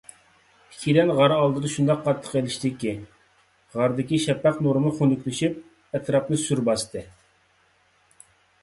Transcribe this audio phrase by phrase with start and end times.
[0.69, 2.95] ئىككىيلەن غار ئالدىدا شۇنداق قاتتىق ئېلىشتىكى،
[3.77, 5.63] غاردىكى شەپەق نۇرىمۇ خۇنۈكلىشىپ،
[5.99, 7.07] ئەتراپنى سۈر باستى.